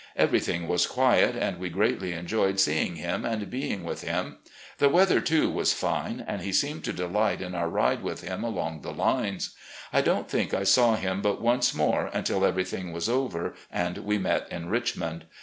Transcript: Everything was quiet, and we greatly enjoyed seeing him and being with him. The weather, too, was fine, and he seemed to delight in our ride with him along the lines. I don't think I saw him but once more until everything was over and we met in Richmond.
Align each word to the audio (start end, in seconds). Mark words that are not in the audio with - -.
Everything 0.15 0.67
was 0.67 0.87
quiet, 0.87 1.35
and 1.35 1.59
we 1.59 1.69
greatly 1.69 2.11
enjoyed 2.13 2.59
seeing 2.59 2.95
him 2.95 3.23
and 3.23 3.51
being 3.51 3.83
with 3.83 4.01
him. 4.01 4.39
The 4.79 4.89
weather, 4.89 5.21
too, 5.21 5.51
was 5.51 5.73
fine, 5.73 6.25
and 6.27 6.41
he 6.41 6.51
seemed 6.51 6.83
to 6.85 6.91
delight 6.91 7.39
in 7.39 7.53
our 7.53 7.69
ride 7.69 8.01
with 8.01 8.21
him 8.23 8.43
along 8.43 8.81
the 8.81 8.93
lines. 8.93 9.53
I 9.93 10.01
don't 10.01 10.27
think 10.27 10.55
I 10.55 10.63
saw 10.63 10.95
him 10.95 11.21
but 11.21 11.39
once 11.39 11.75
more 11.75 12.09
until 12.13 12.43
everything 12.43 12.91
was 12.91 13.07
over 13.07 13.53
and 13.71 13.99
we 13.99 14.17
met 14.17 14.51
in 14.51 14.69
Richmond. 14.69 15.25